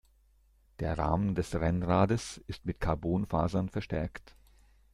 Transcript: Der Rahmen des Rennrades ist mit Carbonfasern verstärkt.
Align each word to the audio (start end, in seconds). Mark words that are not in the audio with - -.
Der 0.79 0.97
Rahmen 0.97 1.35
des 1.35 1.53
Rennrades 1.53 2.37
ist 2.47 2.65
mit 2.65 2.79
Carbonfasern 2.79 3.69
verstärkt. 3.69 4.35